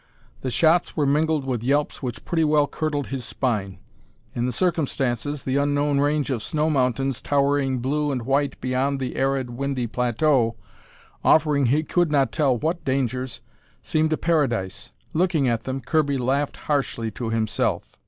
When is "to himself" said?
17.11-17.95